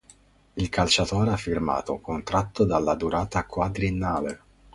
Il 0.55 0.69
calciatore 0.69 1.29
ha 1.29 1.37
firmato 1.37 1.91
un 1.93 2.01
contratto 2.01 2.65
dalla 2.65 2.95
durata 2.95 3.45
quadriennale. 3.45 4.41